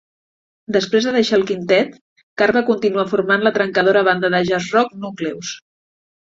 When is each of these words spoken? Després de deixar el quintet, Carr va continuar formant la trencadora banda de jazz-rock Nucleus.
Després 0.75 1.07
de 1.07 1.11
deixar 1.15 1.35
el 1.39 1.43
quintet, 1.51 1.91
Carr 2.43 2.55
va 2.57 2.63
continuar 2.71 3.05
formant 3.11 3.45
la 3.49 3.53
trencadora 3.59 4.03
banda 4.09 4.33
de 4.37 4.41
jazz-rock 4.49 4.97
Nucleus. 5.05 5.55